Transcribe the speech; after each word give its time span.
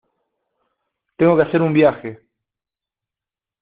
tengo 1.15 1.37
que 1.37 1.43
hacer 1.43 1.61
un 1.61 1.73
viaje. 1.73 2.21